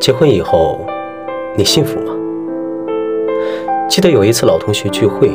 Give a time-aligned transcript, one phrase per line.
[0.00, 0.80] 结婚以后，
[1.54, 2.14] 你幸福吗？
[3.86, 5.30] 记得有一次老同学聚会，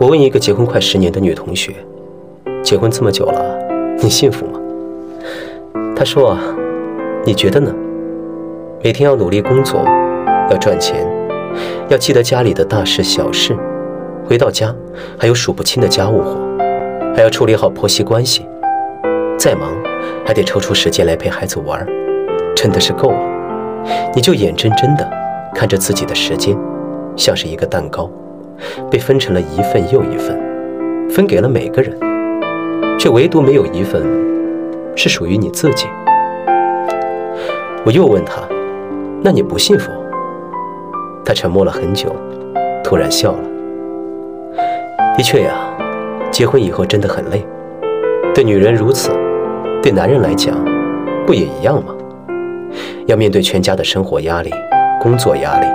[0.00, 1.74] 我问一个结婚快十年的女同学
[2.64, 3.58] ：“结婚这么久了，
[4.02, 4.58] 你幸福吗？”
[5.94, 6.38] 她说：“啊，
[7.26, 7.70] 你觉得呢？
[8.82, 9.84] 每天要努力工作，
[10.50, 11.06] 要赚钱，
[11.90, 13.54] 要记得家里的大事小事，
[14.24, 14.74] 回到家
[15.18, 16.38] 还有数不清的家务活，
[17.14, 18.46] 还要处理好婆媳关系，
[19.38, 19.68] 再忙
[20.24, 21.86] 还得抽出时间来陪孩子玩，
[22.54, 23.18] 真的是够了。”
[24.14, 25.08] 你就眼睁睁地
[25.54, 26.56] 看着自己的时间，
[27.16, 28.10] 像是一个蛋糕，
[28.90, 30.38] 被分成了一份又一份，
[31.10, 31.96] 分给了每个人，
[32.98, 34.02] 却唯独没有一份
[34.94, 35.86] 是属于你自己。
[37.84, 38.42] 我又问他
[39.22, 39.90] ：“那你不幸福？”
[41.24, 42.14] 他沉默了很久，
[42.82, 43.38] 突然笑了。
[45.16, 45.54] 的确呀，
[46.30, 47.46] 结婚以后真的很累，
[48.34, 49.10] 对女人如此，
[49.82, 50.54] 对男人来讲，
[51.26, 51.94] 不也一样吗？
[53.06, 54.50] 要面对全家的生活压力、
[55.00, 55.66] 工作压力，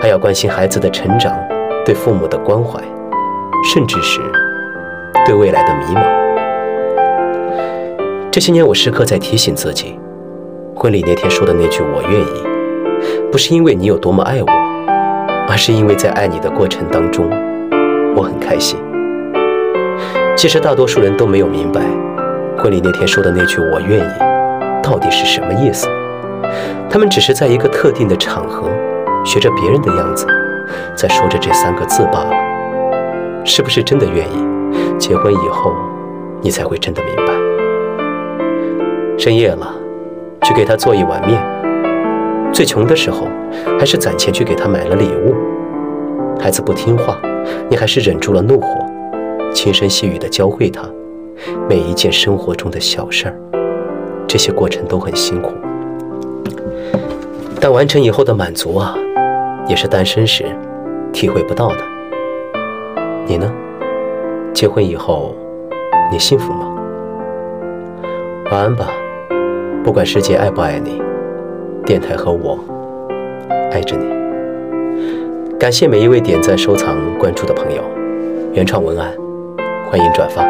[0.00, 1.36] 还要关心孩子的成长，
[1.84, 2.80] 对父母的关怀，
[3.72, 4.20] 甚至是
[5.26, 6.02] 对未来的迷茫。
[8.30, 9.98] 这些年，我时刻在提醒自己，
[10.74, 12.44] 婚礼那天说的那句“我愿意”，
[13.32, 14.46] 不是因为你有多么爱我，
[15.48, 17.28] 而是因为在爱你的过程当中，
[18.14, 18.78] 我很开心。
[20.36, 21.80] 其实大多数人都没有明白，
[22.56, 24.12] 婚礼那天说的那句“我愿意”
[24.80, 25.88] 到底是什么意思。
[26.88, 28.68] 他们只是在一个特定的场合，
[29.24, 30.26] 学着别人的样子，
[30.94, 32.32] 在说着这三个字罢了。
[33.44, 34.98] 是不是真的愿意？
[34.98, 35.72] 结婚以后，
[36.42, 37.32] 你才会真的明白。
[39.18, 39.74] 深夜了，
[40.42, 41.40] 去给他做一碗面。
[42.52, 43.28] 最穷的时候，
[43.78, 45.34] 还是攒钱去给他买了礼物。
[46.40, 47.18] 孩子不听话，
[47.68, 48.66] 你还是忍住了怒火，
[49.52, 50.82] 轻声细语地教会他
[51.68, 53.34] 每一件生活中的小事儿。
[54.26, 55.52] 这些过程都很辛苦。
[57.60, 58.96] 但完成以后的满足啊，
[59.68, 60.46] 也是单身时
[61.12, 61.76] 体会不到的。
[63.26, 63.52] 你呢？
[64.54, 65.34] 结婚以后，
[66.10, 66.66] 你幸福吗？
[68.50, 68.88] 晚安吧，
[69.84, 71.02] 不管世界爱不爱你，
[71.84, 72.58] 电台和我
[73.70, 74.06] 爱着你。
[75.58, 77.82] 感谢每一位点赞、收藏、关注的朋友。
[78.54, 79.12] 原创文案，
[79.90, 80.48] 欢迎转发。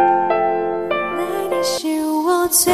[2.52, 2.72] 曾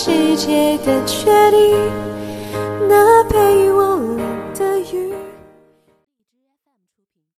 [0.00, 1.76] 世界的决定，